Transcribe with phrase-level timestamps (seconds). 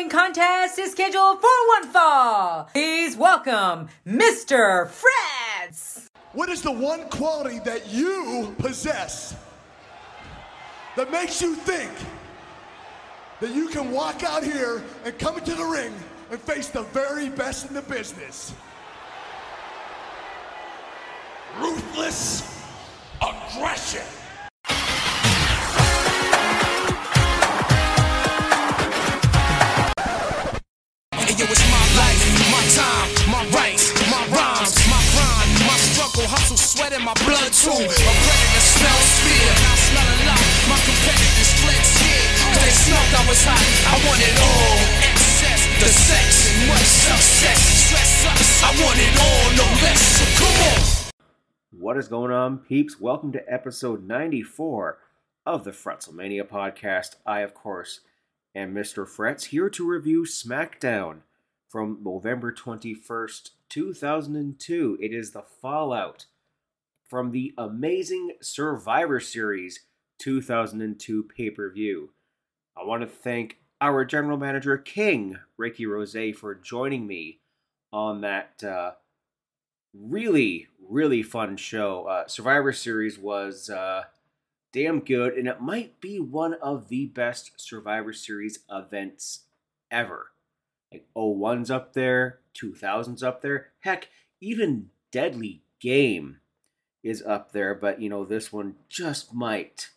[0.00, 2.64] following contest is scheduled for one fall.
[2.72, 4.88] Please welcome Mr.
[4.88, 6.08] Freds.
[6.32, 9.36] What is the one quality that you possess
[10.96, 11.90] that makes you think
[13.40, 15.92] that you can walk out here and come into the ring
[16.30, 18.54] and face the very best in the business?
[21.58, 22.58] Ruthless
[23.20, 24.19] aggression.
[31.40, 32.20] Yo, it's my life,
[32.52, 37.48] my time, my rights, my rhymes, my grind, my struggle, hustle, sweat in my blood
[37.48, 37.72] too.
[37.72, 40.44] A predator smells fear, I smell a lot.
[40.68, 43.64] My competitors fled scared, cause they smelt I was hot.
[43.88, 46.28] I want it all, excess, the sex,
[46.68, 47.60] much success.
[47.88, 50.02] Stress us, I want it all, no less.
[50.20, 50.80] So come on.
[51.72, 53.00] What is going on, peeps?
[53.00, 54.98] Welcome to episode 94
[55.46, 57.16] of the Fretzelmania podcast.
[57.24, 58.00] I, of course,
[58.54, 59.08] am Mr.
[59.08, 61.22] Frets, here to review SmackDown
[61.70, 64.98] from November 21st, 2002.
[65.00, 66.26] It is the fallout
[67.08, 69.80] from the amazing Survivor Series
[70.18, 72.10] 2002 pay per view.
[72.76, 77.40] I want to thank our general manager, King Ricky Rose, for joining me
[77.92, 78.62] on that.
[78.62, 78.92] Uh,
[79.94, 82.04] really, really fun show.
[82.06, 84.04] Uh, Survivor Series was uh,
[84.72, 89.44] damn good, and it might be one of the best Survivor Series events
[89.90, 90.30] ever.
[90.92, 93.68] Like 01's up there, 2000's up there.
[93.80, 94.08] Heck,
[94.40, 96.38] even Deadly Game
[97.02, 99.90] is up there, but you know, this one just might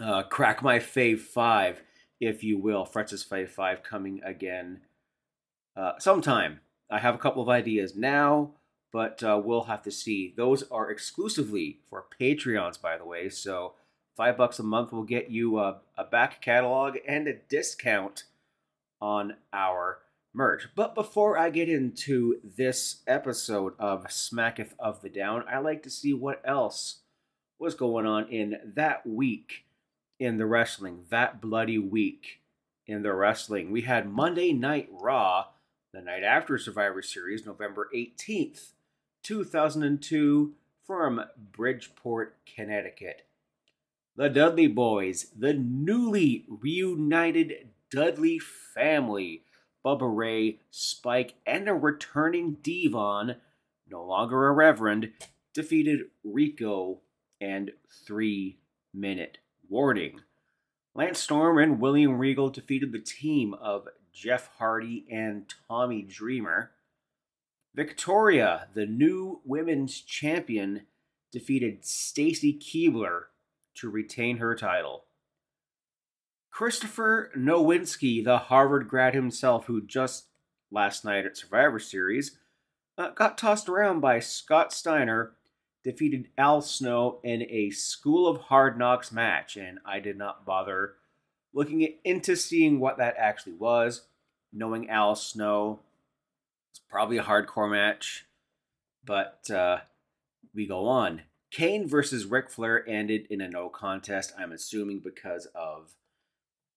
[0.00, 1.82] uh, crack my fave five,
[2.20, 2.84] if you will.
[2.84, 4.80] Fretz's fave five coming again
[5.76, 6.60] uh, sometime.
[6.90, 8.52] I have a couple of ideas now,
[8.92, 10.32] but uh, we'll have to see.
[10.36, 13.28] Those are exclusively for Patreons, by the way.
[13.28, 13.74] So
[14.16, 18.24] five bucks a month will get you a, a back catalog and a discount
[19.00, 19.98] on our
[20.34, 20.68] merch.
[20.74, 25.90] But before I get into this episode of Smacketh of the Down, I like to
[25.90, 27.00] see what else
[27.58, 29.64] was going on in that week
[30.18, 32.40] in the wrestling, that bloody week
[32.86, 33.70] in the wrestling.
[33.70, 35.46] We had Monday Night Raw
[35.92, 38.72] the night after Survivor Series, November 18th,
[39.22, 40.54] 2002,
[40.84, 43.26] from Bridgeport, Connecticut.
[44.16, 49.44] The Dudley Boys, the newly reunited Dudley family,
[49.84, 53.36] Bubba Ray, Spike, and a returning D-Von,
[53.88, 55.12] no longer a Reverend,
[55.54, 57.00] defeated Rico
[57.40, 57.72] and
[58.06, 58.58] Three
[58.92, 59.38] Minute
[59.68, 60.20] Warning.
[60.94, 66.72] Lance Storm and William Regal defeated the team of Jeff Hardy and Tommy Dreamer.
[67.74, 70.82] Victoria, the new women's champion,
[71.30, 73.24] defeated Stacy Keibler
[73.76, 75.04] to retain her title.
[76.58, 80.24] Christopher Nowinski, the Harvard grad himself, who just
[80.72, 82.36] last night at Survivor Series
[82.98, 85.34] uh, got tossed around by Scott Steiner,
[85.84, 90.94] defeated Al Snow in a School of Hard Knocks match, and I did not bother
[91.54, 94.08] looking into seeing what that actually was.
[94.52, 95.78] Knowing Al Snow,
[96.72, 98.26] it's probably a hardcore match,
[99.04, 99.78] but uh,
[100.52, 101.22] we go on.
[101.52, 105.94] Kane versus Ric Flair ended in a no contest, I'm assuming because of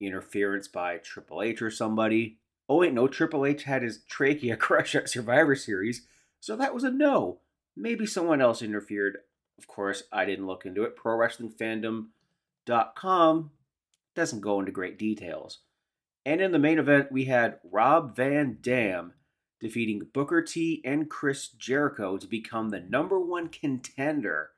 [0.08, 2.38] interference by Triple H or somebody.
[2.68, 6.06] Oh, wait, no, Triple H had his trachea crush at Survivor Series,
[6.40, 7.40] so that was a no.
[7.76, 9.18] Maybe someone else interfered.
[9.58, 10.98] Of course, I didn't look into it.
[10.98, 13.52] ProWrestlingFandom.com
[14.16, 15.60] doesn't go into great details.
[16.26, 19.14] And in the main event, we had Rob Van Dam
[19.60, 24.52] defeating Booker T and Chris Jericho to become the number one contender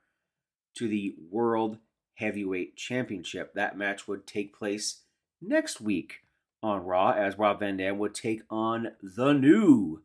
[0.76, 1.78] to the World
[2.16, 3.54] Heavyweight Championship.
[3.54, 5.02] That match would take place
[5.48, 6.22] next week
[6.62, 10.04] on Raw as Rob Van Dam would take on the new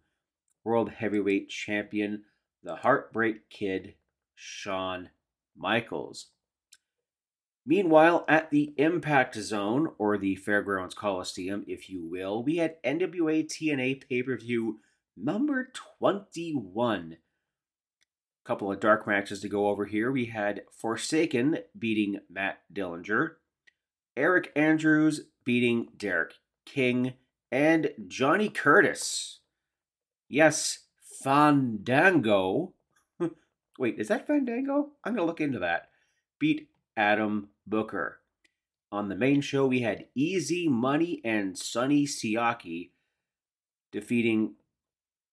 [0.65, 2.25] World Heavyweight Champion,
[2.62, 3.94] the Heartbreak Kid,
[4.34, 5.10] Shawn
[5.56, 6.26] Michaels.
[7.65, 13.44] Meanwhile, at the Impact Zone, or the Fairgrounds Coliseum, if you will, we had NWA
[13.44, 14.81] TNA pay per view
[15.17, 15.70] number
[16.00, 17.12] 21.
[17.12, 20.11] A couple of dark matches to go over here.
[20.11, 23.32] We had Forsaken beating Matt Dillinger,
[24.19, 26.35] Eric Andrews beating Derek
[26.69, 27.15] King,
[27.50, 29.41] and Johnny Curtis.
[30.29, 30.81] Yes,
[31.23, 32.75] Fandango.
[33.79, 34.91] Wait, is that Fandango?
[35.05, 35.88] I'm going to look into that.
[36.38, 38.20] Beat Adam Booker.
[38.91, 42.91] On the main show, we had Easy Money and Sonny Siaki
[43.93, 44.55] defeating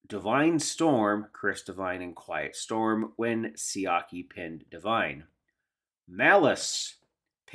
[0.08, 5.26] Divine Storm, Chris Divine, and Quiet Storm when Siaki pinned Divine.
[6.08, 6.98] Malice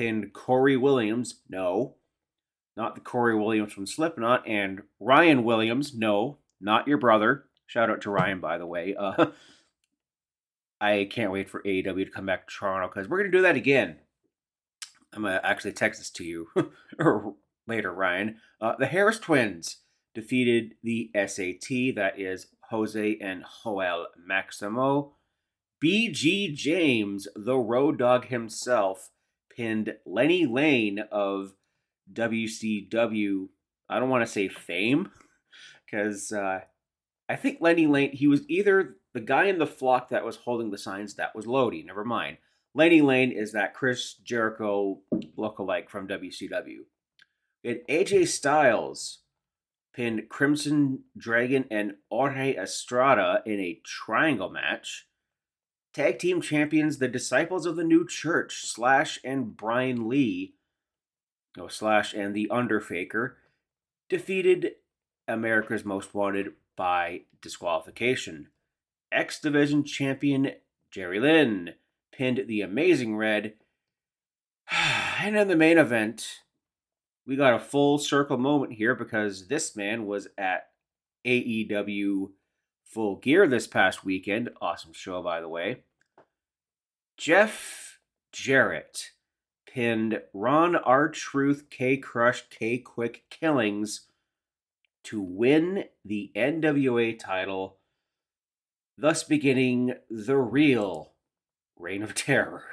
[0.00, 1.96] pinned Corey Williams, no.
[2.74, 5.94] not the Corey Williams from Slipknot, and Ryan Williams.
[5.94, 7.44] No, not your brother.
[7.66, 8.94] Shout out to Ryan, by the way.
[8.98, 9.26] Uh,
[10.80, 13.42] I can't wait for AEW to come back to Toronto because we're going to do
[13.42, 13.98] that again.
[15.12, 16.48] I'm going to actually text this to you
[17.66, 18.36] later, Ryan.
[18.58, 19.82] Uh, the Harris twins
[20.14, 25.16] defeated the SAT, that is Jose and Joel Maximo.
[25.84, 29.10] BG James, the road dog himself,
[29.60, 31.52] pinned Lenny Lane of
[32.10, 33.48] WCW.
[33.90, 35.10] I don't want to say fame
[35.84, 36.60] because uh,
[37.28, 40.70] I think Lenny Lane, he was either the guy in the flock that was holding
[40.70, 42.38] the signs, that was Lodi, never mind.
[42.74, 45.00] Lenny Lane is that Chris Jericho
[45.36, 46.78] lookalike from WCW.
[47.62, 49.18] And AJ Styles
[49.94, 55.06] pinned Crimson Dragon and Jorge Estrada in a triangle match.
[55.92, 60.54] Tag team champions, the Disciples of the New Church, Slash and Brian Lee,
[61.58, 63.36] oh, Slash and the Underfaker,
[64.08, 64.72] defeated
[65.26, 68.48] America's Most Wanted by disqualification.
[69.10, 70.52] X Division champion
[70.92, 71.74] Jerry Lynn
[72.12, 73.54] pinned the Amazing Red.
[75.22, 76.40] And in the main event,
[77.26, 80.70] we got a full circle moment here because this man was at
[81.26, 82.30] AEW
[82.90, 84.50] Full Gear this past weekend.
[84.60, 85.84] Awesome show, by the way.
[87.16, 88.00] Jeff
[88.32, 89.10] Jarrett
[89.64, 91.08] pinned Ron R.
[91.08, 94.08] Truth K Crush K-Kwik Killings
[95.04, 97.78] to win the NWA title,
[98.98, 101.12] thus beginning the real
[101.78, 102.64] Reign of Terror.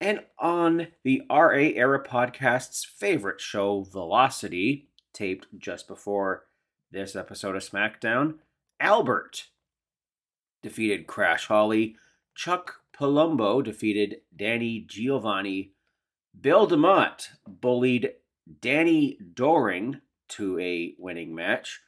[0.00, 6.44] And on the RA Era podcast's favorite show, Velocity, taped just before
[6.92, 8.34] this episode of SmackDown,
[8.82, 9.44] Albert
[10.60, 11.94] defeated Crash Holly,
[12.34, 15.72] Chuck Palumbo defeated Danny Giovanni,
[16.38, 18.14] Bill DeMott bullied
[18.60, 20.00] Danny Doring
[20.30, 21.80] to a winning match.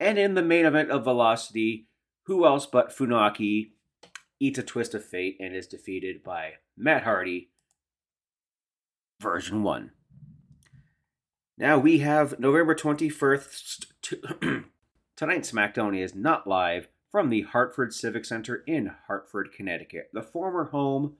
[0.00, 1.86] And in the main event of Velocity,
[2.24, 3.70] who else but Funaki
[4.40, 7.50] eats a twist of fate and is defeated by Matt Hardy,
[9.22, 9.92] version 1.
[11.56, 14.64] Now we have November 21st.
[15.16, 20.20] To Tonight's SmackDown is not live from the Hartford Civic Center in Hartford, Connecticut, the
[20.20, 21.14] former home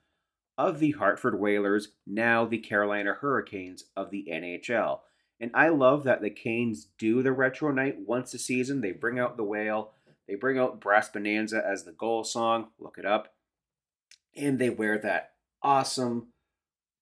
[0.58, 5.00] of the Hartford Whalers, now the Carolina Hurricanes of the NHL.
[5.40, 8.82] And I love that the Canes do the retro night once a season.
[8.82, 9.92] They bring out the whale,
[10.28, 12.68] they bring out Brass Bonanza as the goal song.
[12.78, 13.32] Look it up.
[14.36, 15.32] And they wear that
[15.62, 16.34] awesome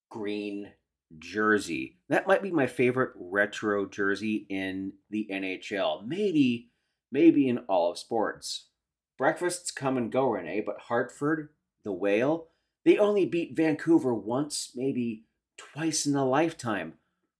[0.09, 0.71] green
[1.19, 1.97] jersey.
[2.07, 6.07] That might be my favorite retro jersey in the NHL.
[6.07, 6.69] Maybe,
[7.11, 8.67] maybe in all of sports.
[9.17, 11.49] Breakfasts come and go, Renee, but Hartford,
[11.83, 12.47] the whale,
[12.83, 15.25] they only beat Vancouver once, maybe
[15.57, 16.93] twice in a lifetime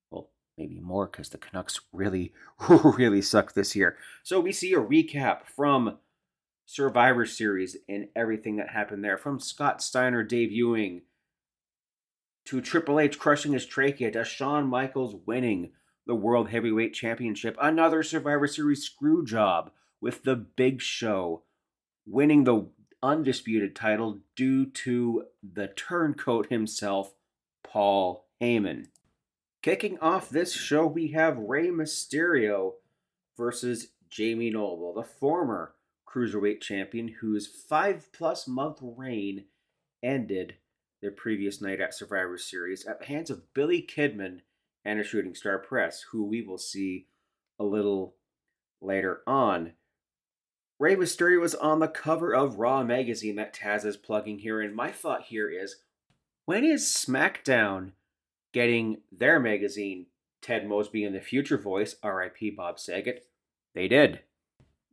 [0.09, 2.33] Well, maybe more because the Canucks really,
[2.69, 3.97] really suck this year.
[4.23, 5.97] So we see a recap from
[6.65, 11.01] Survivor Series and everything that happened there, from Scott Steiner debuting
[12.45, 15.71] to Triple H crushing his trachea to Shawn Michaels winning
[16.05, 19.71] the World Heavyweight Championship, another Survivor Series screw job
[20.01, 21.43] with the Big Show
[22.05, 22.67] winning the
[23.01, 27.13] undisputed title due to the turncoat himself,
[27.63, 28.87] Paul Heyman.
[29.61, 32.73] Kicking off this show, we have Rey Mysterio
[33.35, 35.73] versus Jamie Noble, the former
[36.07, 39.45] cruiserweight champion whose five plus month reign
[40.03, 40.55] ended
[41.01, 44.41] their previous night at Survivor Series at the hands of Billy Kidman
[44.85, 47.07] and a shooting star press, who we will see
[47.59, 48.15] a little
[48.81, 49.73] later on.
[50.77, 54.75] Rey Mysterio was on the cover of Raw magazine that Taz is plugging here, and
[54.75, 55.77] my thought here is
[56.45, 57.93] when is SmackDown
[58.53, 60.05] getting their magazine,
[60.41, 63.25] Ted Mosby and the Future Voice, RIP Bob Saget.
[63.73, 64.21] They did.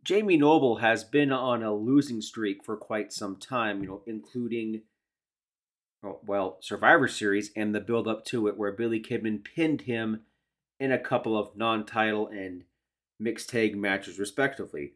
[0.02, 4.82] Jamie Noble has been on a losing streak for quite some time, you know, including
[6.04, 10.22] Oh, well, Survivor Series and the build up to it where Billy Kidman pinned him
[10.80, 12.64] in a couple of non-title and
[13.20, 14.94] mixed tag matches respectively.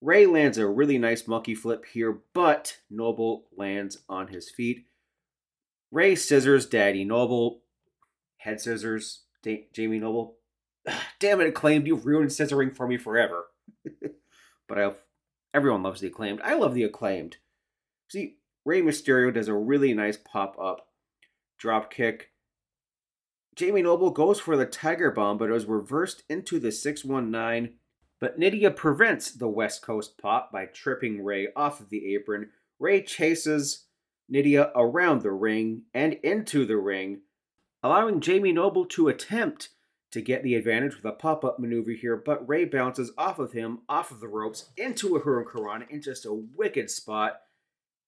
[0.00, 4.86] Rey lands a really nice monkey flip here, but Noble lands on his feet.
[5.90, 7.60] Rey scissors Daddy Noble,
[8.38, 10.36] head scissors, da- Jamie Noble.
[11.18, 11.86] Damn it, acclaimed!
[11.86, 13.48] You've ruined scissoring for me forever.
[14.68, 14.92] but I,
[15.52, 16.40] everyone loves the acclaimed.
[16.42, 17.36] I love the acclaimed.
[18.08, 18.38] See,
[18.70, 20.86] Rey Mysterio does a really nice pop up
[21.58, 22.30] drop kick.
[23.56, 27.74] Jamie Noble goes for the Tiger Bomb, but it was reversed into the 619.
[28.20, 32.50] But Nidia prevents the West Coast pop by tripping Rey off of the apron.
[32.78, 33.86] Rey chases
[34.32, 37.22] Nidia around the ring and into the ring,
[37.82, 39.70] allowing Jamie Noble to attempt
[40.12, 43.50] to get the advantage with a pop up maneuver here, but Rey bounces off of
[43.50, 47.40] him, off of the ropes, into a Hurricane in just a wicked spot.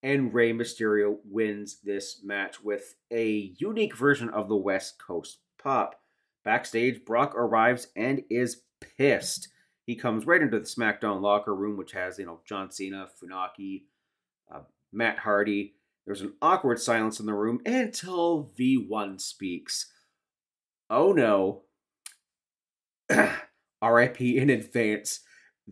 [0.03, 5.95] And Rey Mysterio wins this match with a unique version of the West Coast pop.
[6.43, 8.63] Backstage, Brock arrives and is
[8.97, 9.47] pissed.
[9.85, 13.83] He comes right into the SmackDown locker room, which has, you know, John Cena, Funaki,
[14.53, 15.75] uh, Matt Hardy.
[16.05, 19.89] There's an awkward silence in the room until V1 speaks.
[20.89, 21.63] Oh no,
[23.81, 25.21] RIP in advance,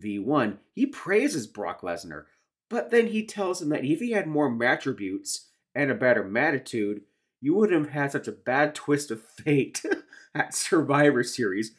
[0.02, 0.58] V1.
[0.74, 2.24] He praises Brock Lesnar,
[2.72, 7.02] but then he tells him that if he had more attributes and a better attitude,
[7.38, 9.82] you wouldn't have had such a bad twist of fate
[10.34, 11.72] at Survivor Series.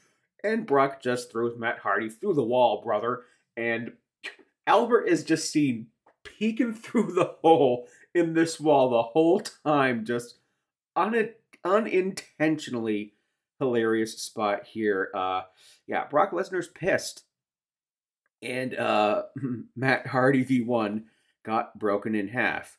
[0.44, 3.24] And Brock just throws Matt Hardy through the wall, brother.
[3.58, 3.94] And
[4.68, 5.88] Albert is just seen
[6.24, 10.36] peeking through the hole in this wall the whole time, just
[10.96, 11.34] un-
[11.66, 13.14] unintentionally
[13.58, 15.10] hilarious spot here.
[15.16, 15.42] Uh,
[15.88, 17.24] yeah, Brock Lesnar's pissed.
[18.44, 19.24] And uh,
[19.76, 21.04] Matt Hardy V1
[21.44, 22.78] got broken in half.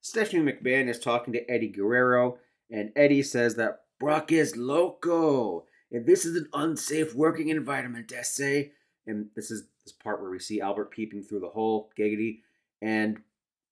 [0.00, 2.38] Stephanie McMahon is talking to Eddie Guerrero,
[2.70, 8.72] and Eddie says that Brock is loco, and this is an unsafe working environment, essay.
[9.06, 12.40] And this is this part where we see Albert peeping through the hole, giggity,
[12.80, 13.20] and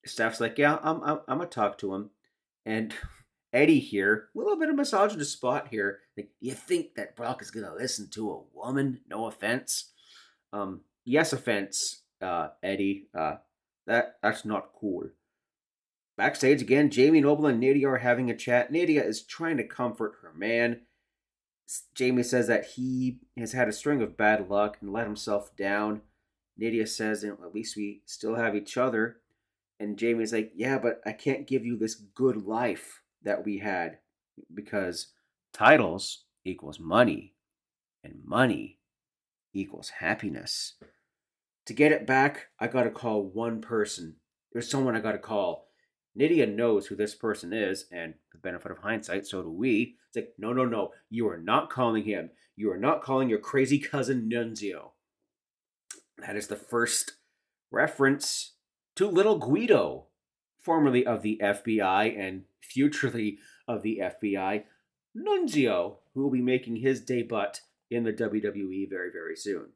[0.04, 2.10] Steph's like, "Yeah, I'm, I'm, I'm gonna talk to him."
[2.66, 2.94] And
[3.52, 6.00] Eddie here, a little bit of misogynist spot here.
[6.16, 9.00] Like, you think that Brock is gonna listen to a woman?
[9.08, 9.92] No offense.
[10.52, 13.08] Um, yes, offense, uh, Eddie.
[13.16, 13.36] Uh,
[13.86, 15.04] that that's not cool.
[16.16, 18.72] Backstage again, Jamie Noble and Nidia are having a chat.
[18.72, 20.82] Nidia is trying to comfort her man.
[21.94, 26.02] Jamie says that he has had a string of bad luck and let himself down.
[26.60, 29.18] Nidia says, at least we still have each other.
[29.78, 33.98] And Jamie's like, yeah, but I can't give you this good life that we had
[34.52, 35.12] because
[35.52, 37.34] titles equals money
[38.02, 38.78] and money
[39.54, 40.74] equals happiness.
[41.68, 44.16] To get it back, I got to call one person.
[44.54, 45.68] There's someone I got to call.
[46.18, 49.96] Nidia knows who this person is, and the benefit of hindsight, so do we.
[50.06, 52.30] It's like, no, no, no, you are not calling him.
[52.56, 54.92] You are not calling your crazy cousin Nunzio.
[56.16, 57.16] That is the first
[57.70, 58.52] reference
[58.96, 60.06] to little Guido,
[60.62, 64.64] formerly of the FBI and futurely of the FBI,
[65.14, 67.60] Nunzio, who will be making his debut
[67.90, 69.72] in the WWE very, very soon.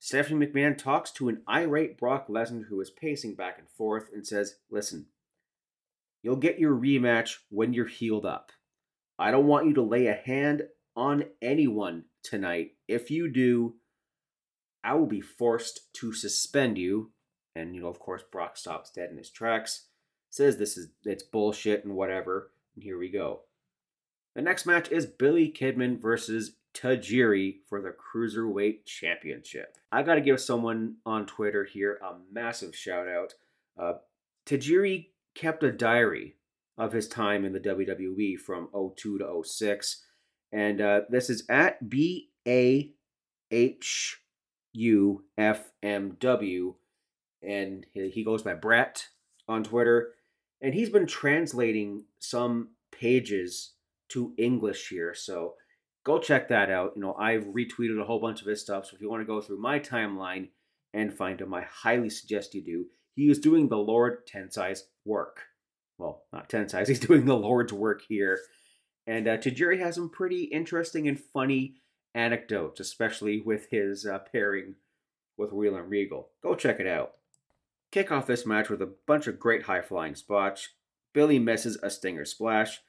[0.00, 4.26] Stephanie McMahon talks to an irate Brock Lesnar who is pacing back and forth and
[4.26, 5.06] says, Listen,
[6.22, 8.50] you'll get your rematch when you're healed up.
[9.16, 10.62] I don't want you to lay a hand
[10.96, 12.72] on anyone tonight.
[12.88, 13.76] If you do,
[14.82, 17.12] I will be forced to suspend you.
[17.54, 19.86] And, you know, of course, Brock stops dead in his tracks
[20.30, 22.52] says this is it's bullshit and whatever.
[22.74, 23.42] And here we go.
[24.34, 29.76] The next match is Billy Kidman versus Tajiri for the Cruiserweight Championship.
[29.90, 33.34] I got to give someone on Twitter here a massive shout out.
[33.78, 33.94] Uh,
[34.46, 36.36] Tajiri kept a diary
[36.78, 40.04] of his time in the WWE from 02 to 06.
[40.52, 42.92] And uh, this is at B A
[43.50, 44.20] H
[44.72, 46.74] U F M W.
[47.42, 49.06] And he goes by Brett
[49.48, 50.14] on Twitter
[50.60, 53.72] and he's been translating some pages
[54.10, 55.14] to English here.
[55.14, 55.54] So
[56.10, 56.92] go check that out.
[56.96, 58.86] You know, I've retweeted a whole bunch of his stuff.
[58.86, 60.48] So if you want to go through my timeline
[60.92, 62.86] and find him, I highly suggest you do.
[63.14, 65.42] He is doing the Lord Tensai's work.
[65.98, 68.38] Well, not Tensai's, he's doing the Lord's work here.
[69.06, 71.76] And uh, Tajiri has some pretty interesting and funny
[72.14, 74.74] anecdotes, especially with his uh, pairing
[75.36, 76.30] with William Regal.
[76.42, 77.12] Go check it out.
[77.92, 80.70] Kick off this match with a bunch of great high flying spots.
[81.12, 82.80] Billy misses a stinger splash.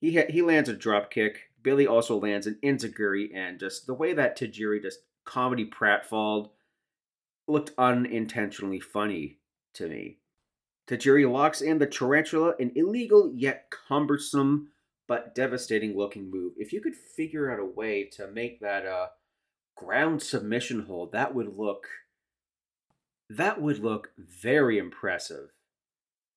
[0.00, 1.51] He ha- he lands a drop kick.
[1.62, 6.50] Billy also lands an enziguri, and just the way that Tajiri just comedy pratfalled
[7.46, 9.38] looked unintentionally funny
[9.74, 10.18] to me.
[10.88, 14.68] Tajiri locks in the tarantula, an illegal yet cumbersome
[15.08, 16.54] but devastating looking move.
[16.56, 19.10] If you could figure out a way to make that a
[19.76, 21.86] ground submission hold, that would look
[23.28, 25.50] that would look very impressive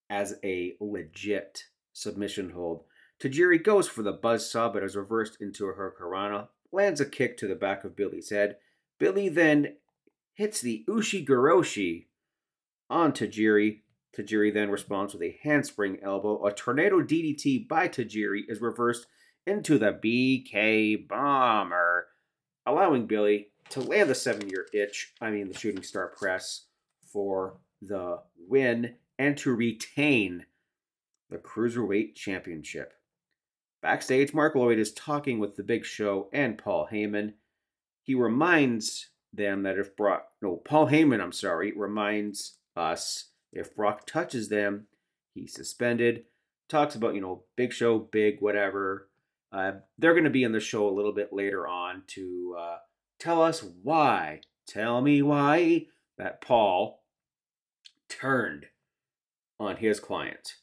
[0.09, 2.83] as a legit submission hold.
[3.21, 7.47] Tajiri goes for the buzzsaw, but is reversed into a hurricanrana, lands a kick to
[7.47, 8.57] the back of Billy's head.
[8.99, 9.77] Billy then
[10.33, 12.07] hits the Ushigoroshi
[12.89, 13.81] on Tajiri.
[14.17, 16.45] Tajiri then responds with a handspring elbow.
[16.45, 19.07] A tornado DDT by Tajiri is reversed
[19.47, 22.07] into the BK Bomber,
[22.65, 26.65] allowing Billy to land the seven year itch, I mean the shooting star press,
[27.11, 30.45] for the win and to retain
[31.29, 32.93] the Cruiserweight Championship.
[33.85, 37.33] Backstage, Marc Loyd is talking with the Big Show and Paul Heyman.
[38.01, 44.07] He reminds them that if Brock, no, Paul Heyman, I'm sorry, reminds us if Brock
[44.07, 44.87] touches them,
[45.35, 46.23] he's suspended.
[46.67, 49.07] Talks about, you know, Big Show, big, whatever.
[49.51, 52.77] Uh, they're going to be in the show a little bit later on to uh,
[53.19, 54.41] tell us why.
[54.67, 55.85] Tell me why
[56.17, 57.03] that Paul
[58.09, 58.65] turned
[59.59, 60.55] on his client.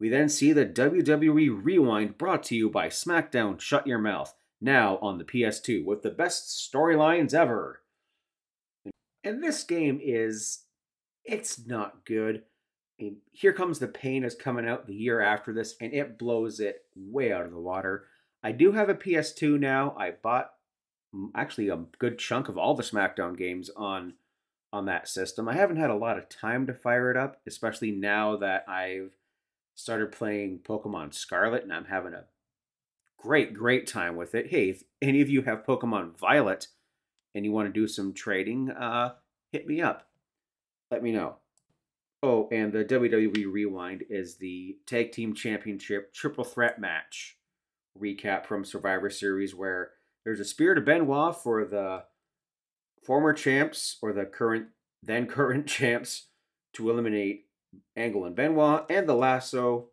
[0.00, 4.98] We then see the WWE Rewind brought to you by SmackDown Shut Your Mouth, now
[4.98, 7.82] on the PS2, with the best storylines ever.
[9.24, 10.64] And this game is.
[11.24, 12.44] It's not good.
[13.30, 16.84] Here Comes the Pain is coming out the year after this, and it blows it
[16.96, 18.06] way out of the water.
[18.42, 19.94] I do have a PS2 now.
[19.98, 20.52] I bought
[21.14, 24.14] mm, actually a good chunk of all the SmackDown games on
[24.72, 25.48] on that system.
[25.48, 29.12] I haven't had a lot of time to fire it up, especially now that I've
[29.78, 32.24] started playing Pokemon Scarlet and I'm having a
[33.16, 34.48] great, great time with it.
[34.48, 36.66] Hey, if any of you have Pokemon Violet
[37.32, 39.14] and you want to do some trading, uh,
[39.52, 40.08] hit me up.
[40.90, 41.36] Let me know.
[42.24, 47.36] Oh, and the WWE Rewind is the Tag Team Championship Triple Threat match
[47.96, 49.92] recap from Survivor Series where
[50.24, 52.02] there's a Spirit of Benoit for the
[53.04, 54.66] former champs or the current
[55.04, 56.26] then current champs
[56.72, 57.47] to eliminate
[57.96, 59.88] Angle and Benoit, and the lasso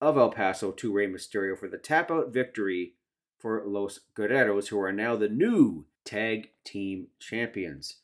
[0.00, 2.94] of El Paso to Rey Mysterio for the tap out victory
[3.38, 7.96] for Los Guerreros, who are now the new tag team champions.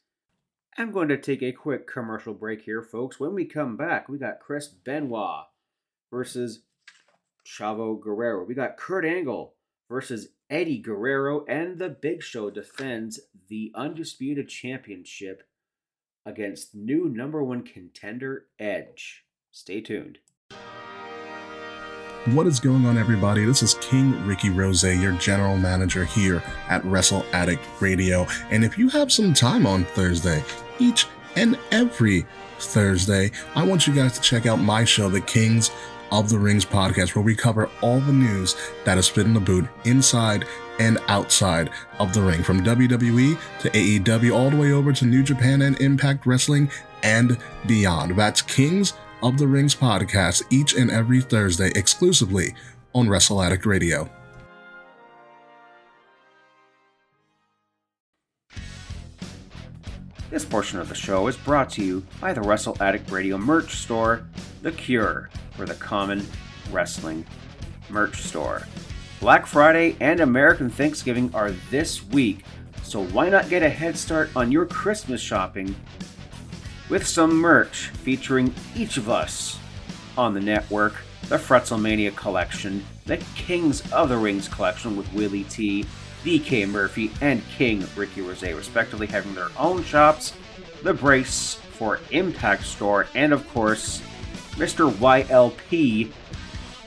[0.78, 3.18] I'm going to take a quick commercial break here, folks.
[3.18, 5.46] When we come back, we got Chris Benoit
[6.10, 6.62] versus
[7.46, 8.44] Chavo Guerrero.
[8.44, 9.54] We got Kurt Angle
[9.88, 15.45] versus Eddie Guerrero, and the Big Show defends the Undisputed Championship
[16.26, 19.24] against new number one contender Edge.
[19.52, 20.18] Stay tuned.
[22.26, 23.44] What is going on, everybody?
[23.44, 28.26] This is King Ricky Rose, your general manager here at Wrestle Addict Radio.
[28.50, 30.42] And if you have some time on Thursday,
[30.80, 31.06] each
[31.36, 32.26] and every
[32.58, 35.70] Thursday, I want you guys to check out my show, The Kings
[36.10, 39.40] of the Rings podcast, where we cover all the news that is spit in the
[39.40, 40.44] boot inside
[40.78, 45.22] and outside of the ring, from WWE to AEW, all the way over to New
[45.22, 46.70] Japan and Impact Wrestling
[47.02, 48.16] and beyond.
[48.16, 48.92] That's Kings
[49.22, 52.54] of the Rings podcast each and every Thursday exclusively
[52.94, 54.10] on Wrestle Addict Radio.
[60.28, 63.76] This portion of the show is brought to you by the Wrestle Addict Radio merch
[63.76, 64.26] store,
[64.60, 66.26] The Cure, for the Common
[66.70, 67.24] Wrestling
[67.88, 68.62] merch store.
[69.20, 72.44] Black Friday and American Thanksgiving are this week,
[72.82, 75.74] so why not get a head start on your Christmas shopping
[76.88, 79.58] with some merch featuring each of us
[80.16, 80.94] on the network,
[81.28, 85.84] the Fretzelmania collection, the Kings of the Rings collection with Willie T,
[86.24, 90.34] DK Murphy, and King Ricky Rose, respectively, having their own shops,
[90.82, 94.02] the Brace for Impact Store, and of course,
[94.56, 94.90] Mr.
[94.90, 96.10] YLP,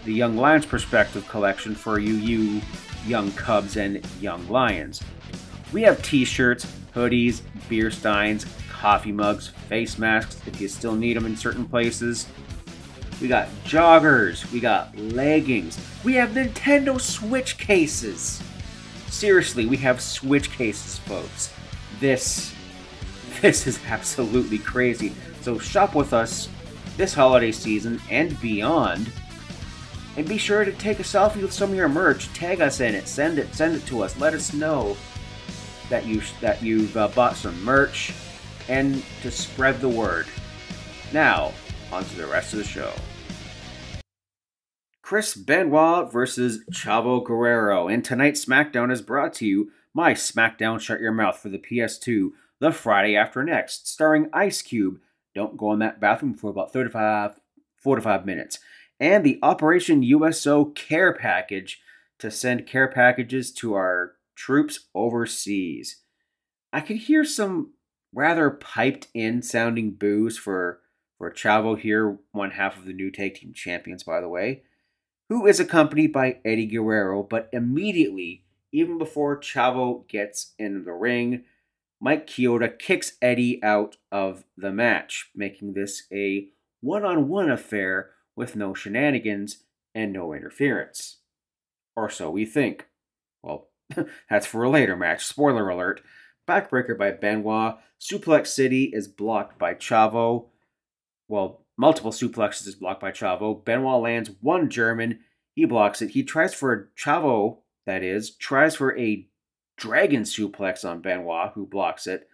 [0.04, 2.62] the Young Lions Perspective collection for you, you
[3.06, 5.04] young Cubs and young Lions.
[5.72, 11.16] We have t shirts, hoodies, beer steins, coffee mugs, face masks if you still need
[11.16, 12.26] them in certain places.
[13.22, 18.42] We got joggers, we got leggings, we have Nintendo Switch cases.
[19.10, 21.54] Seriously, we have Switch cases, folks.
[22.00, 22.52] This
[23.42, 25.14] this is absolutely crazy.
[25.42, 26.50] So shop with us
[27.00, 29.10] this holiday season and beyond.
[30.18, 32.32] And be sure to take a selfie with some of your merch.
[32.34, 33.08] Tag us in it.
[33.08, 33.56] Send it.
[33.56, 34.20] Send it to us.
[34.20, 34.98] Let us know
[35.90, 38.14] that you that you've uh, bought some merch,
[38.68, 40.28] and to spread the word.
[41.14, 41.54] Now,
[41.90, 42.92] on to the rest of the show.
[45.02, 51.00] Chris Benoit versus Chavo Guerrero, and tonight's SmackDown is brought to you by SmackDown Shut
[51.00, 55.00] Your Mouth for the PS2, the Friday after next, starring Ice Cube.
[55.40, 57.40] Don't go in that bathroom for about 35,
[57.78, 58.60] 45 minutes.
[59.00, 61.82] And the Operation USO Care Package
[62.18, 66.02] to send care packages to our troops overseas.
[66.74, 67.72] I could hear some
[68.14, 70.82] rather piped in sounding boos for
[71.18, 74.64] for Chavo here, one half of the new tag team champions, by the way,
[75.30, 81.46] who is accompanied by Eddie Guerrero, but immediately, even before Chavo gets in the ring,
[82.02, 86.48] Mike Chioda kicks Eddie out of the match, making this a
[86.82, 91.18] one on one affair with no shenanigans and no interference.
[91.96, 92.88] Or so we think.
[93.44, 93.68] Well,
[94.30, 95.26] that's for a later match.
[95.26, 96.02] Spoiler alert.
[96.48, 97.76] Backbreaker by Benoit.
[98.00, 100.46] Suplex City is blocked by Chavo.
[101.28, 103.64] Well, multiple suplexes is blocked by Chavo.
[103.64, 105.20] Benoit lands one German.
[105.54, 106.12] He blocks it.
[106.12, 109.28] He tries for a Chavo, that is, tries for a
[109.80, 112.28] dragon suplex on Benoit, who blocks it.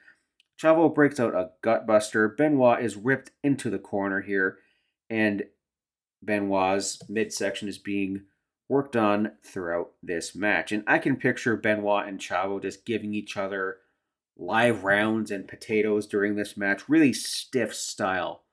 [0.61, 2.35] Chavo breaks out a gutbuster.
[2.35, 4.57] Benoit is ripped into the corner here,
[5.09, 5.43] and
[6.21, 8.23] Benoit's midsection is being
[8.67, 10.71] worked on throughout this match.
[10.71, 13.77] And I can picture Benoit and Chavo just giving each other
[14.37, 16.89] live rounds and potatoes during this match.
[16.89, 18.43] Really stiff style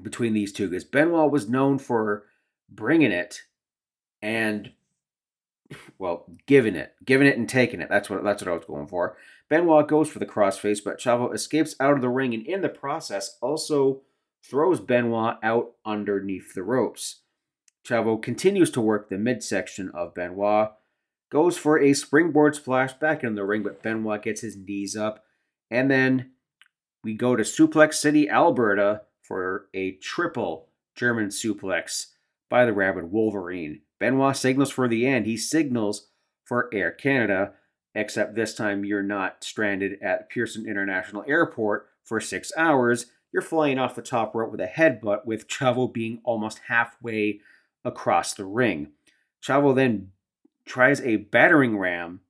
[0.00, 2.24] between these two because Benoit was known for
[2.68, 3.42] bringing it
[4.22, 4.72] and
[5.98, 7.88] well, giving it, giving it and taking it.
[7.88, 9.16] That's what that's what I was going for.
[9.48, 12.68] Benoit goes for the crossface, but Chavo escapes out of the ring and in the
[12.68, 14.02] process also
[14.42, 17.20] throws Benoit out underneath the ropes.
[17.86, 20.70] Chavo continues to work the midsection of Benoit,
[21.30, 25.24] goes for a springboard splash back in the ring, but Benoit gets his knees up.
[25.70, 26.32] And then
[27.02, 32.06] we go to Suplex City, Alberta for a triple German suplex
[32.48, 33.80] by the Rabid Wolverine.
[33.98, 35.26] Benoit signals for the end.
[35.26, 36.08] He signals
[36.44, 37.52] for Air Canada,
[37.94, 43.06] except this time you're not stranded at Pearson International Airport for six hours.
[43.32, 47.40] You're flying off the top rope with a headbutt, with Chavo being almost halfway
[47.84, 48.92] across the ring.
[49.42, 50.10] Chavo then
[50.66, 52.20] tries a battering ram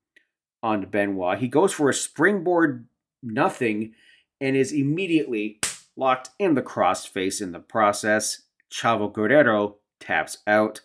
[0.62, 1.38] on Benoit.
[1.38, 2.86] He goes for a springboard
[3.22, 3.94] nothing
[4.40, 5.60] and is immediately
[5.96, 8.42] locked in the crossface in the process.
[8.70, 10.80] Chavo Guerrero taps out.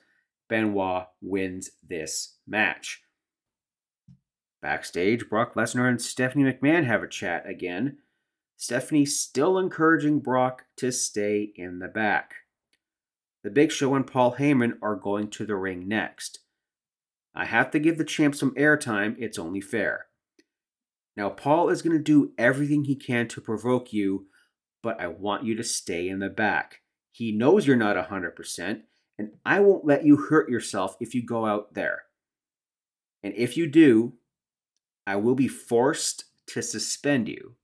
[0.49, 3.01] Benoit wins this match.
[4.61, 7.99] Backstage, Brock Lesnar and Stephanie McMahon have a chat again.
[8.57, 12.33] Stephanie still encouraging Brock to stay in the back.
[13.43, 16.39] The Big Show and Paul Heyman are going to the ring next.
[17.33, 20.07] I have to give the champ some airtime, it's only fair.
[21.15, 24.27] Now, Paul is going to do everything he can to provoke you,
[24.83, 26.81] but I want you to stay in the back.
[27.11, 28.81] He knows you're not 100%,
[29.19, 32.03] and I won't let you hurt yourself if you go out there.
[33.21, 34.13] And if you do,
[35.05, 37.55] I will be forced to suspend you.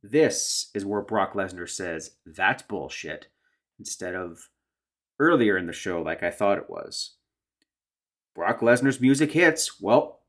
[0.00, 3.26] This is where Brock Lesnar says, that's bullshit,
[3.80, 4.48] instead of
[5.18, 7.16] earlier in the show like I thought it was.
[8.34, 9.80] Brock Lesnar's music hits.
[9.80, 10.20] Well,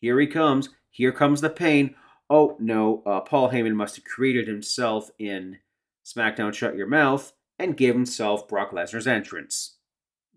[0.00, 0.68] here he comes.
[0.90, 1.96] Here comes the pain.
[2.30, 5.58] Oh, no, uh, Paul Heyman must have created himself in
[6.06, 9.78] SmackDown Shut Your Mouth and gave himself Brock Lesnar's entrance.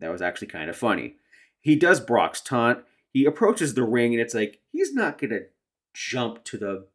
[0.04, 1.16] That was actually kind of funny.
[1.62, 2.80] He does Brock's taunt.
[3.10, 5.44] He approaches the ring, and it's like he's not gonna
[5.94, 6.88] jump to the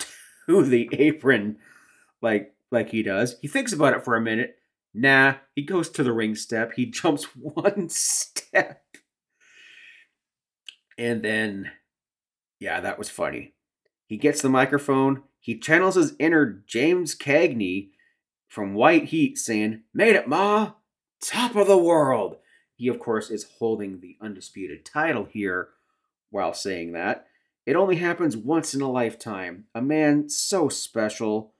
[0.46, 1.58] to the apron
[2.20, 3.36] like like he does.
[3.40, 4.58] He thinks about it for a minute.
[4.92, 6.72] Nah, he goes to the ring step.
[6.74, 8.82] He jumps one step.
[10.98, 11.70] And then,
[12.58, 13.54] yeah, that was funny.
[14.08, 15.22] He gets the microphone.
[15.38, 17.90] He channels his inner James Cagney
[18.48, 20.72] from White Heat saying, Made it, Ma!
[21.20, 22.36] Top of the world.
[22.76, 25.68] He, of course, is holding the undisputed title here
[26.30, 27.26] while saying that.
[27.66, 29.64] It only happens once in a lifetime.
[29.74, 31.52] A man so special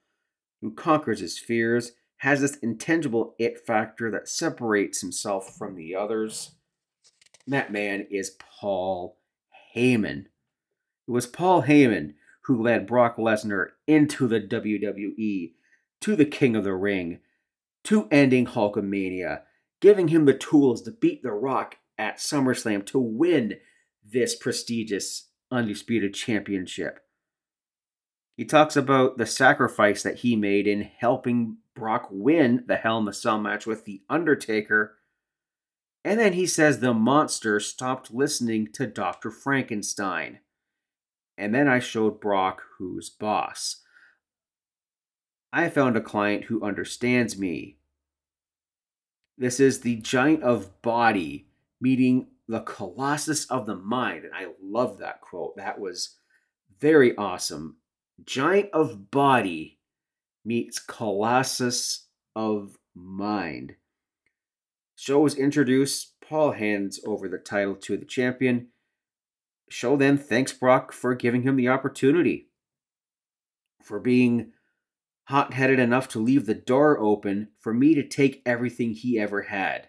[0.61, 6.53] who conquers his fears has this intangible it factor that separates himself from the others.
[7.47, 9.19] That man is Paul
[9.77, 10.27] Heyman.
[11.07, 12.15] It was Paul Heyman
[12.49, 15.53] who led Brock Lesnar into the WWE,
[16.01, 17.21] to the King of the Ring,
[17.85, 19.43] to ending Hulkamania,
[19.81, 23.55] giving him the tools to beat The Rock at SummerSlam to win
[24.05, 27.01] this prestigious Undisputed Championship.
[28.37, 33.09] He talks about the sacrifice that he made in helping Brock win the Hell in
[33.09, 34.97] a Cell match with The Undertaker.
[36.05, 39.31] And then he says the monster stopped listening to Dr.
[39.31, 40.39] Frankenstein.
[41.37, 43.83] And then I showed Brock who's boss.
[45.53, 47.79] I found a client who understands me,
[49.39, 51.47] this is the giant of body
[51.81, 54.25] meeting the colossus of the mind.
[54.25, 55.57] And I love that quote.
[55.57, 56.17] That was
[56.81, 57.77] very awesome.
[58.25, 59.79] Giant of body
[60.45, 63.77] meets colossus of mind.
[64.97, 66.15] Show was introduced.
[66.21, 68.69] Paul hands over the title to the champion.
[69.71, 72.49] Show then thanks Brock for giving him the opportunity,
[73.83, 74.53] for being
[75.29, 79.43] hot headed enough to leave the door open for me to take everything he ever
[79.43, 79.87] had.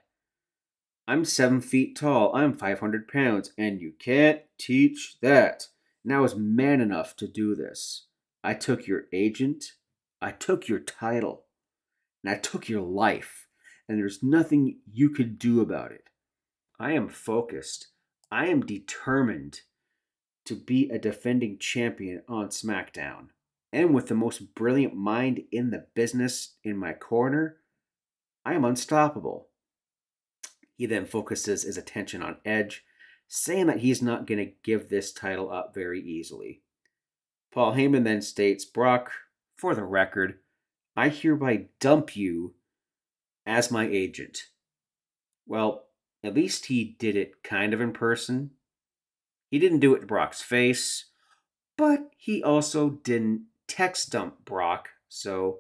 [1.07, 5.67] I'm seven feet tall, I'm 500 pounds, and you can't teach that.
[6.03, 8.07] And I was man enough to do this.
[8.43, 9.75] I took your agent,
[10.21, 11.45] I took your title,
[12.21, 13.47] and I took your life,
[13.87, 16.09] and there's nothing you could do about it.
[16.77, 17.87] I am focused.
[18.29, 19.61] I am determined
[20.43, 23.29] to be a defending champion on SmackDown
[23.71, 27.57] and with the most brilliant mind in the business in my corner,
[28.45, 29.49] I am unstoppable.
[30.75, 32.83] He then focuses his attention on Edge,
[33.27, 36.61] saying that he's not going to give this title up very easily.
[37.51, 39.11] Paul Heyman then states, Brock,
[39.55, 40.39] for the record,
[40.95, 42.55] I hereby dump you
[43.45, 44.47] as my agent.
[45.45, 45.85] Well,
[46.23, 48.51] at least he did it kind of in person.
[49.49, 51.05] He didn't do it to Brock's face,
[51.77, 55.59] but he also didn't text dump Brock, so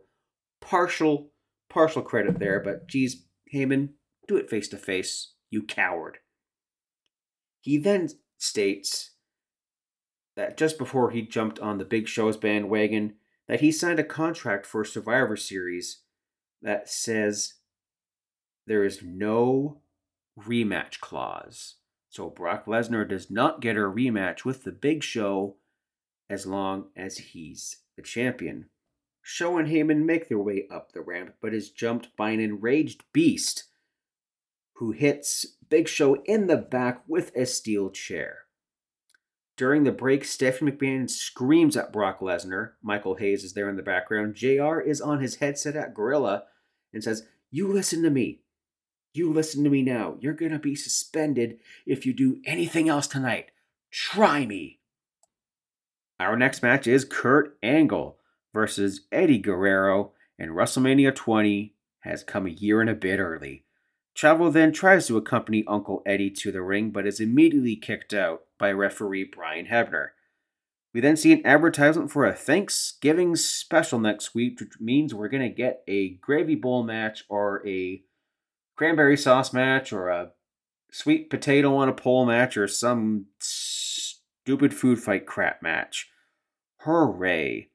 [0.59, 1.31] partial
[1.69, 3.89] partial credit there, but geez, Heyman,
[4.27, 6.17] do it face to face, you coward.
[7.61, 9.11] He then states
[10.35, 13.15] that just before he jumped on the Big Show's bandwagon,
[13.47, 16.01] that he signed a contract for Survivor Series
[16.61, 17.55] that says
[18.65, 19.81] there is no
[20.39, 21.75] rematch clause.
[22.09, 25.57] So Brock Lesnar does not get a rematch with the Big Show
[26.29, 28.65] as long as he's the champion.
[29.21, 33.03] Show and Heyman make their way up the ramp, but is jumped by an enraged
[33.11, 33.65] beast
[34.75, 38.45] who hits Big Show in the back with a steel chair.
[39.57, 42.71] During the break, Stephanie McMahon screams at Brock Lesnar.
[42.81, 44.35] Michael Hayes is there in the background.
[44.35, 46.45] JR is on his headset at Gorilla
[46.93, 48.43] and says, You listen to me.
[49.13, 50.15] You listen to me now.
[50.21, 53.51] You're going to be suspended if you do anything else tonight.
[53.91, 54.78] Try me.
[56.19, 58.17] Our next match is Kurt Angle
[58.53, 63.63] versus Eddie Guerrero, and WrestleMania 20 has come a year and a bit early.
[64.17, 68.41] Chavo then tries to accompany Uncle Eddie to the ring, but is immediately kicked out
[68.57, 70.09] by referee Brian Hebner.
[70.93, 75.47] We then see an advertisement for a Thanksgiving special next week, which means we're going
[75.47, 78.03] to get a gravy bowl match or a
[78.75, 80.31] cranberry sauce match or a
[80.91, 83.27] sweet potato on a pole match or some
[84.43, 86.09] stupid food fight crap match.
[86.81, 87.69] Hooray!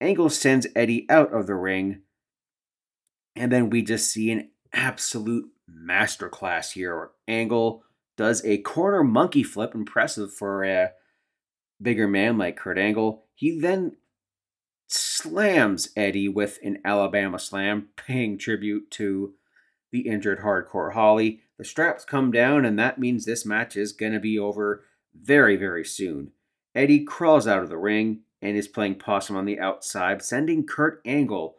[0.00, 2.02] Angle sends Eddie out of the ring,
[3.36, 7.10] and then we just see an absolute masterclass here.
[7.28, 7.84] Angle
[8.16, 10.90] does a corner monkey flip, impressive for a
[11.80, 13.24] bigger man like Kurt Angle.
[13.34, 13.96] He then
[14.88, 19.34] slams Eddie with an Alabama slam, paying tribute to
[19.92, 21.40] the injured hardcore Holly.
[21.58, 25.56] The straps come down, and that means this match is going to be over very,
[25.56, 26.32] very soon.
[26.74, 31.00] Eddie crawls out of the ring and is playing possum on the outside, sending Kurt
[31.04, 31.56] Angle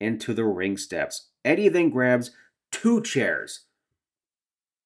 [0.00, 1.30] into the ring steps.
[1.44, 2.30] Eddie then grabs
[2.72, 3.66] two chairs.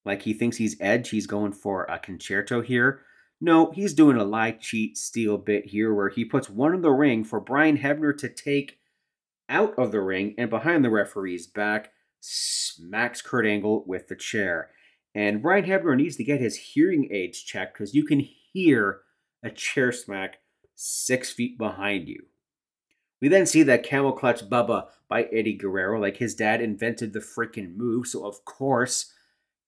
[0.05, 3.01] Like he thinks he's Edge, he's going for a con-chair-to here.
[3.41, 6.91] No, he's doing a lie, cheat, steal bit here where he puts one in the
[6.91, 8.79] ring for Brian Hebner to take
[9.47, 14.69] out of the ring and behind the referee's back, smacks Kurt Angle with the chair.
[15.19, 19.01] And Brian Hebner needs to get his hearing aids checked because you can hear
[19.43, 20.37] a chair smack
[20.75, 22.23] six feet behind you.
[23.21, 27.19] We then see that Camel Clutch Bubba by Eddie Guerrero, like his dad invented the
[27.19, 29.11] freaking move, so of course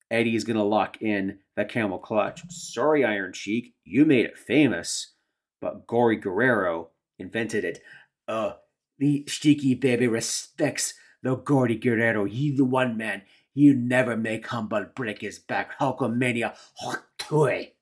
[0.10, 2.50] Eddie is gonna lock in the Camel Clutch.
[2.50, 5.16] Sorry, Iron Sheik, you made it famous,
[5.60, 7.82] but Gory Guerrero invented it.
[8.26, 8.54] Uh,
[9.00, 12.24] the Sheiky baby respects the Gory Guerrero.
[12.24, 13.24] He the one man.
[13.54, 15.78] He never make humble break his back.
[15.80, 16.56] Hulkamania.
[16.80, 17.74] Hot toy.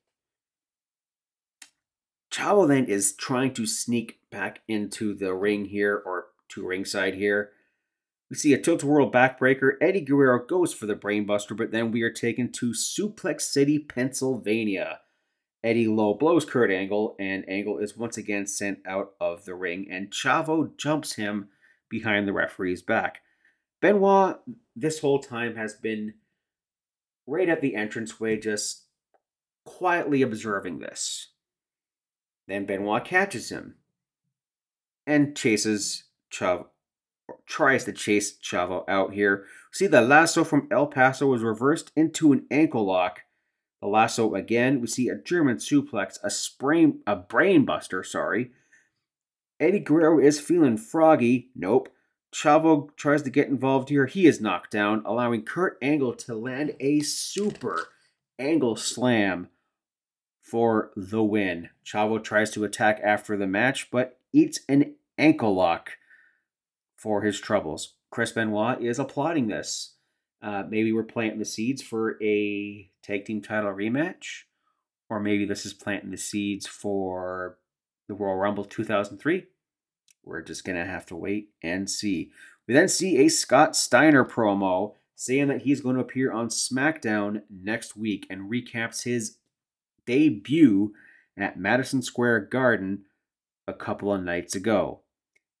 [2.32, 7.50] Chavo then is trying to sneak back into the ring here, or to ringside here.
[8.30, 9.72] We see a tilt-a-whirl backbreaker.
[9.80, 15.00] Eddie Guerrero goes for the brainbuster, but then we are taken to Suplex City, Pennsylvania.
[15.64, 19.88] Eddie low blows Kurt Angle, and Angle is once again sent out of the ring,
[19.90, 21.48] and Chavo jumps him
[21.88, 23.20] behind the referee's back.
[23.80, 24.40] Benoit,
[24.76, 26.14] this whole time, has been
[27.26, 28.84] right at the entranceway, just
[29.64, 31.28] quietly observing this.
[32.46, 33.76] Then Benoit catches him
[35.06, 36.66] and chases Chavo,
[37.46, 39.44] tries to chase Chavo out here.
[39.72, 43.22] See, the lasso from El Paso was reversed into an ankle lock.
[43.80, 44.80] The lasso again.
[44.80, 48.02] We see a German suplex, a sprain, a brain buster.
[48.02, 48.50] Sorry.
[49.58, 51.50] Eddie Guerrero is feeling froggy.
[51.54, 51.88] Nope.
[52.32, 54.06] Chavo tries to get involved here.
[54.06, 57.88] He is knocked down, allowing Kurt Angle to land a super
[58.38, 59.48] angle slam
[60.40, 61.70] for the win.
[61.84, 65.92] Chavo tries to attack after the match, but eats an ankle lock
[66.96, 67.94] for his troubles.
[68.10, 69.94] Chris Benoit is applauding this.
[70.42, 74.42] Uh, maybe we're planting the seeds for a tag team title rematch,
[75.08, 77.58] or maybe this is planting the seeds for
[78.08, 79.46] the Royal Rumble 2003.
[80.24, 82.30] We're just going to have to wait and see.
[82.66, 87.42] We then see a Scott Steiner promo saying that he's going to appear on SmackDown
[87.50, 89.36] next week and recaps his
[90.06, 90.92] debut
[91.36, 93.04] at Madison Square Garden
[93.66, 95.00] a couple of nights ago.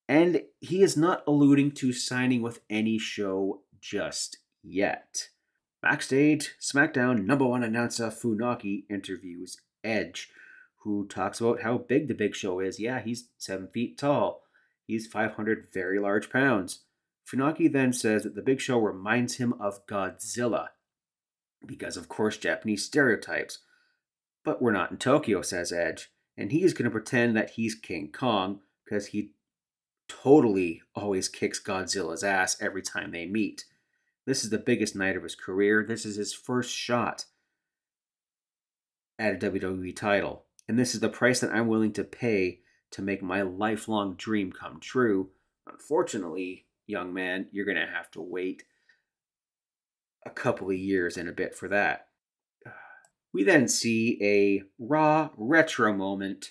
[0.08, 5.28] And he is not alluding to signing with any show just yet.
[5.82, 10.30] Backstage, SmackDown number one announcer Funaki interviews Edge,
[10.82, 12.78] who talks about how big the Big Show is.
[12.78, 14.42] Yeah, he's seven feet tall.
[14.90, 16.80] He's 500 very large pounds.
[17.24, 20.68] Funaki then says that the Big Show reminds him of Godzilla,
[21.64, 23.60] because of course Japanese stereotypes.
[24.44, 28.10] But we're not in Tokyo, says Edge, and he's going to pretend that he's King
[28.10, 29.30] Kong because he
[30.08, 33.66] totally always kicks Godzilla's ass every time they meet.
[34.26, 35.84] This is the biggest night of his career.
[35.86, 37.26] This is his first shot
[39.20, 40.46] at a WWE title.
[40.66, 42.60] And this is the price that I'm willing to pay
[42.92, 45.30] to make my lifelong dream come true.
[45.66, 48.64] Unfortunately, young man, you're going to have to wait
[50.26, 52.08] a couple of years and a bit for that.
[53.32, 56.50] We then see a Raw retro moment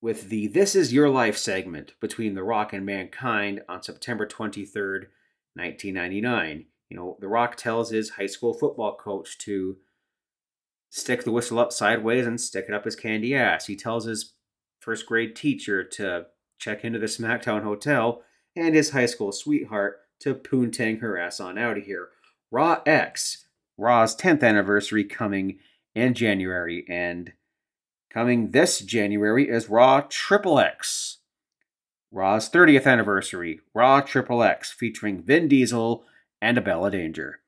[0.00, 5.06] with the This Is Your Life segment between The Rock and Mankind on September 23rd,
[5.54, 6.66] 1999.
[6.88, 9.78] You know, The Rock tells his high school football coach to
[10.90, 13.66] stick the whistle up sideways and stick it up his candy ass.
[13.66, 14.34] He tells his
[14.80, 16.26] first grade teacher to
[16.58, 18.22] check into the SmackDown Hotel
[18.56, 22.08] and his high school sweetheart to poontang her ass on out of here.
[22.50, 23.46] Raw X,
[23.78, 25.58] Raw's 10th anniversary coming
[25.94, 27.32] in January, and
[28.10, 31.18] coming this January is Raw Triple X.
[32.12, 36.04] Raw's 30th anniversary, Raw Triple X, featuring Vin Diesel
[36.42, 37.40] and Abella Danger.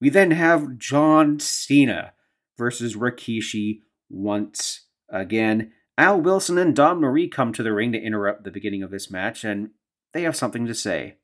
[0.00, 2.12] We then have John Cena
[2.58, 5.72] versus Rikishi once again.
[5.98, 9.10] Al Wilson and Dawn Marie come to the ring to interrupt the beginning of this
[9.10, 9.70] match, and
[10.12, 11.16] they have something to say.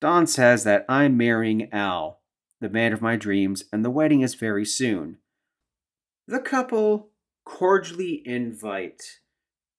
[0.00, 2.20] Dawn says that I'm marrying Al,
[2.60, 5.18] the man of my dreams, and the wedding is very soon.
[6.28, 7.10] The couple
[7.44, 9.20] cordially invite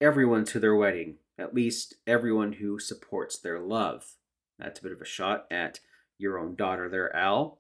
[0.02, 4.16] everyone to their wedding, at least everyone who supports their love.
[4.58, 5.82] That's a bit of a shot at
[6.18, 7.60] your own daughter there, Al.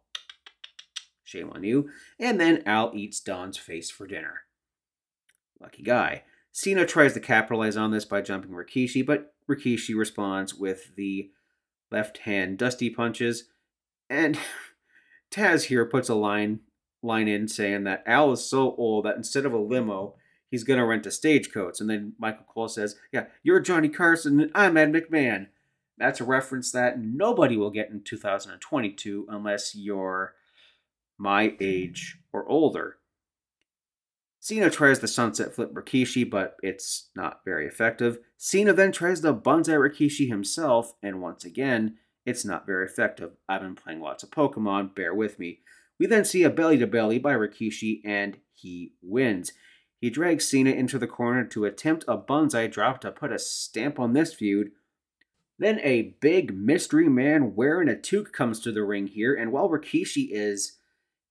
[1.24, 1.90] Shame on you.
[2.20, 4.47] And then Al eats Dawn's face for dinner.
[5.60, 6.24] Lucky guy.
[6.52, 11.30] Cena tries to capitalize on this by jumping Rikishi, but Rikishi responds with the
[11.92, 13.46] left hand dusty punches.
[14.10, 14.40] And
[15.32, 16.62] Taz here puts a line
[17.04, 20.16] line in saying that Al is so old that instead of a limo,
[20.50, 21.80] he's gonna rent a stagecoach.
[21.80, 25.48] And then Michael Cole says, Yeah, you're Johnny Carson and I'm Ed McMahon.
[25.98, 30.36] That's a reference that nobody will get in 2022 unless you're
[31.18, 32.98] my age or older.
[34.48, 38.20] Cena tries the sunset flip Rikishi, but it's not very effective.
[38.38, 43.32] Cena then tries the Banzai Rikishi himself, and once again, it's not very effective.
[43.50, 45.60] I've been playing lots of Pokemon, bear with me.
[46.00, 49.52] We then see a belly to belly by Rikishi, and he wins.
[50.00, 54.00] He drags Cena into the corner to attempt a Banzai drop to put a stamp
[54.00, 54.72] on this feud.
[55.60, 59.68] Then a big mystery man wearing a toque comes to the ring here, and while
[59.68, 60.78] Rikishi is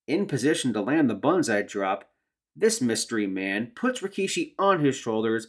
[0.06, 2.10] in position to land the Banzai drop,
[2.56, 5.48] this mystery man puts Rikishi on his shoulders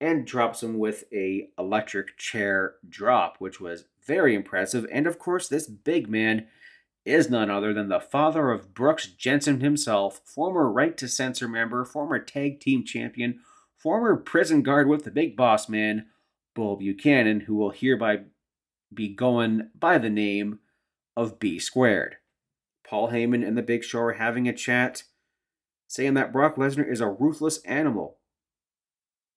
[0.00, 4.86] and drops him with a electric chair drop, which was very impressive.
[4.90, 6.46] And of course, this big man
[7.04, 11.84] is none other than the father of Brooks Jensen himself, former Right to Censor member,
[11.84, 13.40] former tag team champion,
[13.76, 16.06] former prison guard with the big boss man,
[16.54, 18.20] Bull Buchanan, who will hereby
[18.92, 20.58] be going by the name
[21.16, 22.16] of B squared.
[22.84, 25.04] Paul Heyman and the Big Show are having a chat,
[25.90, 28.18] saying that Brock Lesnar is a ruthless animal.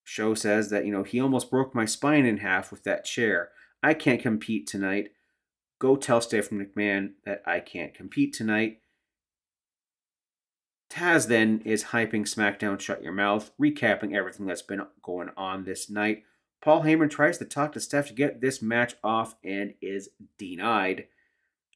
[0.04, 3.50] Show says that, you know, he almost broke my spine in half with that chair.
[3.82, 5.14] I can't compete tonight.
[5.80, 8.82] Go tell Stephanie McMahon that I can't compete tonight.
[10.92, 15.90] Taz then is hyping SmackDown Shut Your Mouth, recapping everything that's been going on this
[15.90, 16.22] night.
[16.62, 21.08] Paul Heyman tries to talk to Steph to get this match off and is denied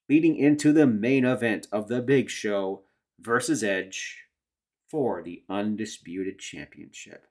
[0.07, 2.83] leading into the main event of the big show
[3.19, 4.26] versus Edge
[4.89, 7.25] for the Undisputed Championship.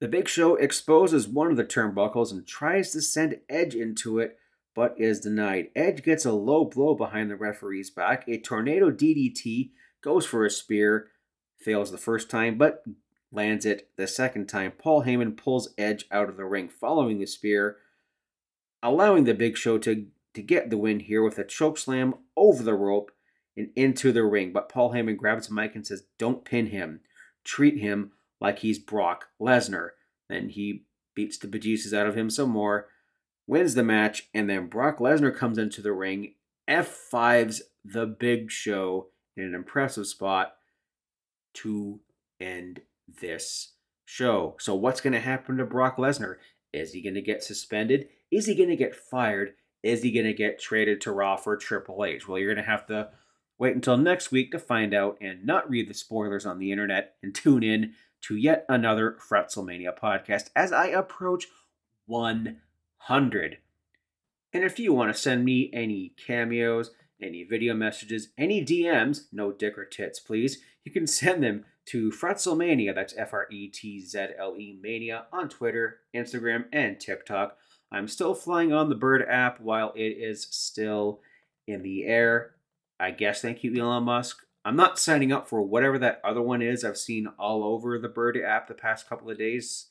[0.00, 4.36] The Big Show exposes one of the turnbuckles and tries to send Edge into it,
[4.74, 5.68] but is denied.
[5.76, 8.24] Edge gets a low blow behind the referee's back.
[8.26, 9.70] A tornado DDT
[10.02, 11.08] goes for a spear,
[11.56, 12.82] fails the first time, but
[13.30, 14.72] lands it the second time.
[14.76, 17.76] Paul Heyman pulls Edge out of the ring following the spear,
[18.82, 22.62] allowing the Big Show to to get the win here with a choke slam over
[22.62, 23.12] the rope
[23.56, 24.52] and into the ring.
[24.52, 27.00] But Paul Heyman grabs the mic and says, Don't pin him.
[27.44, 29.90] Treat him like he's Brock Lesnar.
[30.28, 30.84] Then he
[31.14, 32.88] beats the bejesus out of him some more,
[33.46, 36.34] wins the match, and then Brock Lesnar comes into the ring,
[36.68, 40.54] F5s the big show in an impressive spot
[41.54, 42.00] to
[42.40, 42.80] end
[43.20, 43.74] this
[44.04, 44.56] show.
[44.60, 46.36] So, what's going to happen to Brock Lesnar?
[46.72, 48.08] Is he going to get suspended?
[48.30, 49.54] Is he going to get fired?
[49.82, 52.26] Is he going to get traded to Raw for Triple H?
[52.26, 53.10] Well, you're going to have to
[53.62, 57.14] wait until next week to find out and not read the spoilers on the internet
[57.22, 61.46] and tune in to yet another Fretzlemania podcast as I approach
[62.06, 63.58] 100.
[64.52, 66.90] And if you want to send me any cameos,
[67.22, 72.10] any video messages, any DMs, no dick or tits, please, you can send them to
[72.10, 77.56] Fretzlemania, that's F R E T Z L E Mania, on Twitter, Instagram, and TikTok.
[77.92, 81.20] I'm still flying on the Bird app while it is still
[81.68, 82.56] in the air.
[83.02, 84.46] I guess thank you, Elon Musk.
[84.64, 86.84] I'm not signing up for whatever that other one is.
[86.84, 89.88] I've seen all over the Bird app the past couple of days.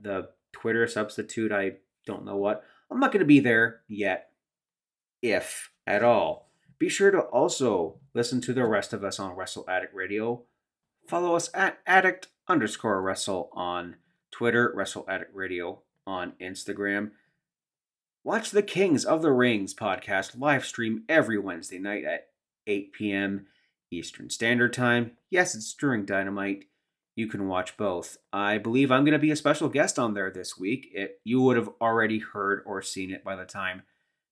[0.00, 1.72] The Twitter substitute, I
[2.06, 2.64] don't know what.
[2.90, 4.30] I'm not going to be there yet,
[5.20, 6.48] if at all.
[6.78, 10.44] Be sure to also listen to the rest of us on Wrestle Addict Radio.
[11.06, 13.96] Follow us at addict underscore wrestle on
[14.30, 17.10] Twitter, Wrestle Addict Radio on Instagram.
[18.24, 22.28] Watch the Kings of the Rings podcast live stream every Wednesday night at
[22.66, 23.46] 8 p.m.
[23.90, 25.12] Eastern Standard Time.
[25.30, 26.64] Yes, it's during Dynamite.
[27.14, 28.18] You can watch both.
[28.32, 30.88] I believe I'm going to be a special guest on there this week.
[30.92, 33.82] It, you would have already heard or seen it by the time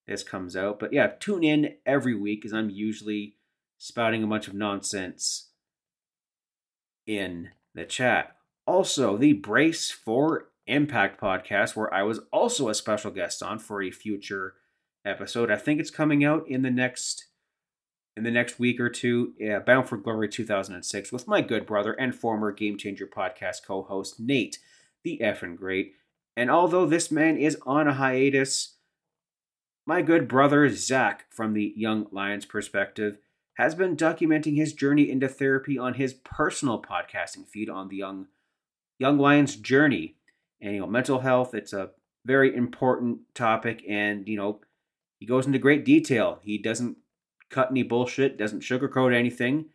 [0.07, 0.79] this comes out.
[0.79, 3.37] But yeah, tune in every week as I'm usually
[3.77, 5.49] spouting a bunch of nonsense
[7.07, 8.35] in the chat.
[8.67, 13.81] Also, the Brace for Impact podcast, where I was also a special guest on for
[13.81, 14.55] a future
[15.05, 15.51] episode.
[15.51, 17.25] I think it's coming out in the next
[18.15, 19.33] in the next week or two.
[19.37, 24.19] Yeah, Bound for Glory 2006 with my good brother and former Game Changer podcast co-host
[24.19, 24.59] Nate,
[25.03, 25.93] the effing great.
[26.37, 28.75] And although this man is on a hiatus,
[29.85, 33.17] my good brother Zach, from the Young Lions perspective,
[33.57, 38.27] has been documenting his journey into therapy on his personal podcasting feed on the Young
[38.99, 40.15] Young Lions journey
[40.61, 41.91] and you know mental health it's a
[42.25, 44.59] very important topic and you know
[45.19, 46.97] he goes into great detail he doesn't
[47.49, 49.65] cut any bullshit doesn't sugarcoat anything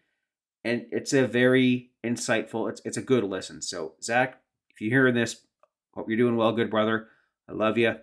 [0.65, 3.63] and it's a very insightful it's, it's a good listen.
[3.63, 4.41] So zach
[4.71, 5.47] if you're hearing this
[5.95, 7.09] hope you're doing well good brother.
[7.49, 7.97] I love you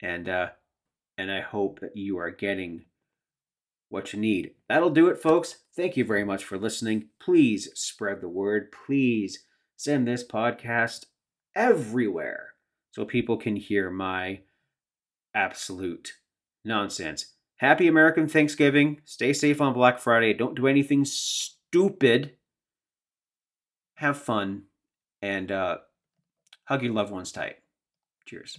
[0.00, 0.48] and uh
[1.16, 2.84] and i hope that you are getting
[3.88, 4.52] what you need.
[4.68, 5.58] That'll do it folks.
[5.74, 7.08] Thank you very much for listening.
[7.20, 8.72] Please spread the word.
[8.86, 9.44] Please
[9.76, 11.06] send this podcast
[11.54, 12.54] everywhere
[12.90, 14.40] so people can hear my
[15.34, 16.14] absolute
[16.64, 17.34] nonsense.
[17.58, 19.00] Happy American Thanksgiving.
[19.04, 20.32] Stay safe on Black Friday.
[20.32, 22.34] Don't do anything stupid.
[23.96, 24.62] Have fun
[25.20, 25.78] and uh,
[26.64, 27.56] hug your loved ones tight.
[28.26, 28.58] Cheers.